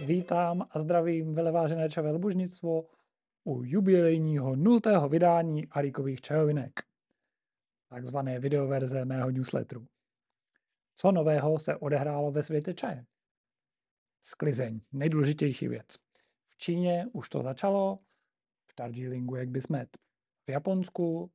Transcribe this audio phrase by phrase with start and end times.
[0.00, 2.88] Vítám a zdravím velevážené čavé lbužnictvo
[3.44, 6.72] u jubilejního nultého vydání Arikových čajovinek,
[7.88, 9.86] takzvané videoverze mého newsletteru.
[10.94, 13.04] Co nového se odehrálo ve světě čaje?
[14.22, 15.86] Sklizeň, nejdůležitější věc.
[16.46, 17.98] V Číně už to začalo,
[18.70, 19.98] v Darjeelingu jak by smet.
[20.46, 21.30] V Japonsku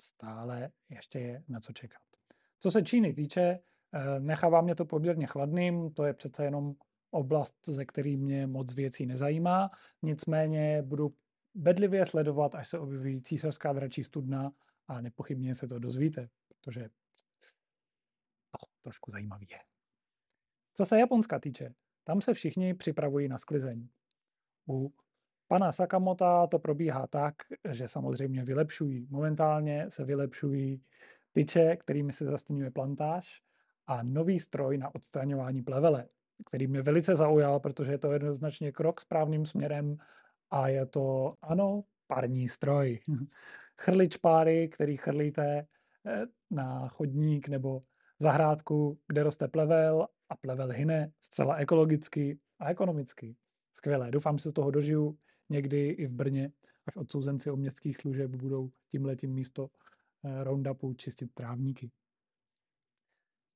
[0.00, 2.02] stále ještě je na co čekat.
[2.60, 6.74] Co se Číny týče, eh, nechává mě to poměrně chladným, to je přece jenom
[7.10, 9.70] oblast, ze který mě moc věcí nezajímá.
[10.02, 11.14] Nicméně budu
[11.54, 14.52] bedlivě sledovat, až se objeví císařská dračí studna
[14.86, 16.88] a nepochybně se to dozvíte, protože
[18.50, 19.58] to trošku zajímavý je.
[20.74, 23.88] Co se Japonska týče, tam se všichni připravují na sklizeň.
[24.68, 24.92] U
[25.48, 27.34] pana Sakamota to probíhá tak,
[27.70, 29.06] že samozřejmě vylepšují.
[29.10, 30.82] Momentálně se vylepšují
[31.32, 33.42] tyče, kterými se zastěňuje plantáž
[33.86, 36.08] a nový stroj na odstraňování plevele
[36.46, 39.96] který mě velice zaujal, protože je to jednoznačně krok správným směrem
[40.50, 43.00] a je to, ano, parní stroj.
[43.80, 45.66] Chrlič páry, který chrlíte
[46.06, 47.82] eh, na chodník nebo
[48.18, 53.36] zahrádku, kde roste plevel a plevel hyne zcela ekologicky a ekonomicky.
[53.72, 54.10] Skvělé.
[54.10, 56.52] Doufám, že se toho dožiju někdy i v Brně,
[56.86, 59.68] až odsouzenci o městských služeb budou tímhletím místo
[60.24, 61.90] eh, roundupu čistit trávníky.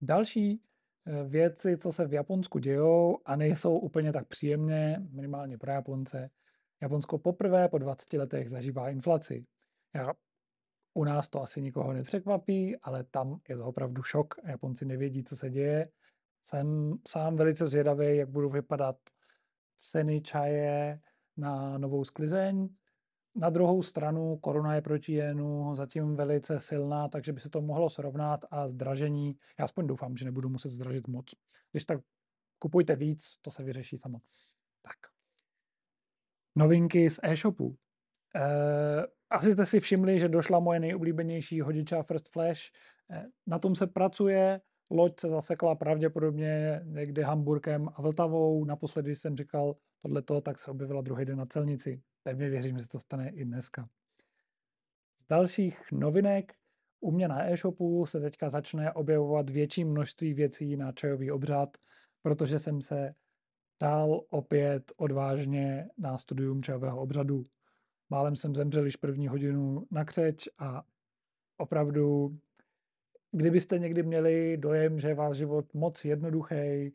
[0.00, 0.60] Další
[1.24, 6.30] věci, co se v Japonsku dějou a nejsou úplně tak příjemné, minimálně pro Japonce.
[6.82, 9.46] Japonsko poprvé po 20 letech zažívá inflaci.
[9.94, 10.12] Já,
[10.94, 14.34] u nás to asi nikoho nepřekvapí, ale tam je to opravdu šok.
[14.44, 15.88] Japonci nevědí, co se děje.
[16.42, 18.96] Jsem sám velice zvědavý, jak budou vypadat
[19.76, 21.00] ceny čaje
[21.36, 22.68] na novou sklizeň.
[23.34, 27.90] Na druhou stranu koruna je proti jenu zatím velice silná, takže by se to mohlo
[27.90, 31.34] srovnat a zdražení, já aspoň doufám, že nebudu muset zdražit moc.
[31.70, 32.00] Když tak
[32.58, 34.18] kupujte víc, to se vyřeší samo.
[34.82, 34.96] Tak.
[36.56, 37.76] Novinky z e-shopu.
[38.36, 42.60] E, asi jste si všimli, že došla moje nejoblíbenější hodiča First Flash.
[43.10, 48.64] E, na tom se pracuje, loď se zasekla pravděpodobně někde Hamburkem a Vltavou.
[48.64, 52.02] Naposledy, když jsem říkal tohleto, tak se objevila druhý den na celnici.
[52.22, 53.88] Pevně věřím, že se to stane i dneska.
[55.16, 56.54] Z dalších novinek
[57.00, 61.76] u mě na e-shopu se teďka začne objevovat větší množství věcí na čajový obřad,
[62.22, 63.14] protože jsem se
[63.80, 67.44] dal opět odvážně na studium čajového obřadu.
[68.10, 70.82] Málem jsem zemřel již první hodinu na křeč a
[71.56, 72.36] opravdu,
[73.32, 76.92] kdybyste někdy měli dojem, že je váš život moc jednoduchý,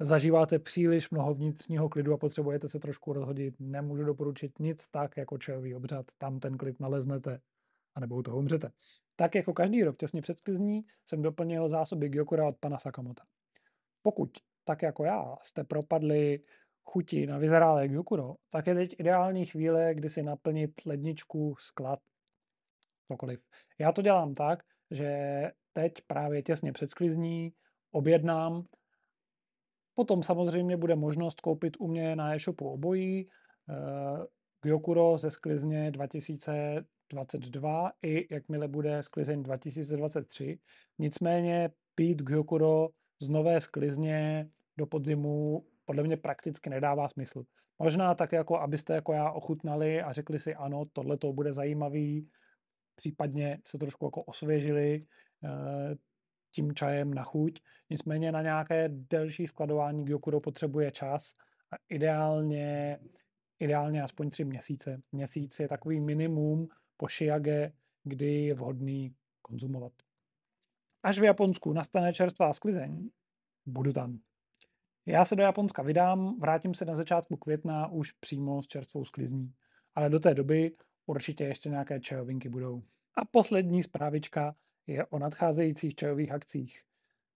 [0.00, 5.38] zažíváte příliš mnoho vnitřního klidu a potřebujete se trošku rozhodit, nemůžu doporučit nic tak jako
[5.38, 7.40] čajový obřad, tam ten klid naleznete
[7.94, 8.70] a nebo u toho umřete.
[9.16, 13.22] Tak jako každý rok těsně před sklizní jsem doplnil zásoby Gyokura od pana Sakamota.
[14.02, 14.30] Pokud,
[14.64, 16.40] tak jako já, jste propadli
[16.82, 21.98] chuti na vyzrálé Gyokuro, tak je teď ideální chvíle, kdy si naplnit ledničku, sklad,
[23.08, 23.40] cokoliv.
[23.78, 27.52] Já to dělám tak, že teď právě těsně před sklizní
[27.90, 28.64] objednám
[30.00, 33.32] Potom samozřejmě bude možnost koupit u mě na e-shopu obojí uh,
[34.62, 40.58] Gyokuro ze sklizně 2022 i jakmile bude sklizeň 2023.
[40.98, 42.88] Nicméně pít Gyokuro
[43.22, 47.44] z nové sklizně do podzimu podle mě prakticky nedává smysl.
[47.78, 52.28] Možná tak, jako abyste jako já ochutnali a řekli si, ano, tohle to bude zajímavý,
[52.96, 55.06] případně se trošku jako osvěžili, eh,
[56.54, 57.60] tím čajem na chuť.
[57.90, 61.34] Nicméně na nějaké delší skladování Gyokuro potřebuje čas
[61.72, 62.98] a ideálně,
[63.58, 65.02] ideálně aspoň tři měsíce.
[65.12, 67.72] Měsíc je takový minimum po shiage,
[68.04, 69.92] kdy je vhodný konzumovat.
[71.02, 73.10] Až v Japonsku nastane čerstvá sklizeň,
[73.66, 74.18] budu tam.
[75.06, 79.52] Já se do Japonska vydám, vrátím se na začátku května už přímo s čerstvou sklizní.
[79.94, 80.76] Ale do té doby
[81.06, 82.82] určitě ještě nějaké čajovinky budou.
[83.16, 84.54] A poslední zprávička
[84.86, 86.82] je o nadcházejících čajových akcích.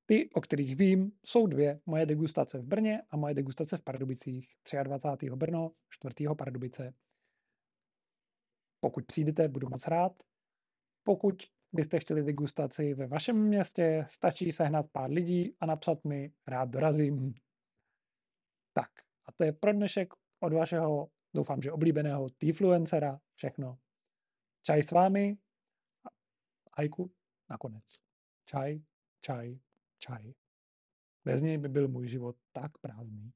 [0.06, 1.80] Ty, o kterých vím, jsou dvě.
[1.86, 4.48] Moje degustace v Brně a moje degustace v Pardubicích.
[4.82, 5.30] 23.
[5.30, 6.14] Brno, 4.
[6.38, 6.94] Pardubice.
[8.80, 10.22] Pokud přijdete, budu moc rád.
[11.02, 11.42] Pokud
[11.72, 17.34] byste chtěli degustaci ve vašem městě, stačí sehnat pár lidí a napsat mi rád dorazím.
[18.72, 18.90] Tak,
[19.26, 23.78] a to je pro dnešek od vašeho, doufám, že oblíbeného T-fluencera všechno.
[24.62, 25.36] Čaj s vámi.
[26.78, 27.12] Hajku
[27.50, 28.00] nakonec.
[28.44, 28.80] Čaj,
[29.20, 29.58] čaj,
[29.98, 30.32] čaj.
[31.24, 33.32] Bez něj by byl můj život tak prázdný.